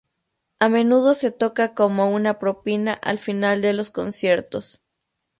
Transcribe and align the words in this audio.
A 0.57 0.67
menudo 0.67 1.13
se 1.13 1.29
toca 1.29 1.75
como 1.75 2.09
una 2.11 2.39
propina 2.39 2.93
al 2.93 3.19
final 3.19 3.61
de 3.61 3.73
los 3.73 3.91
conciertos. 3.91 4.81